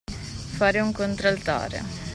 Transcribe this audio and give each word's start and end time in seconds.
Fare 0.57 0.79
un 0.79 0.91
contraltare. 0.93 1.83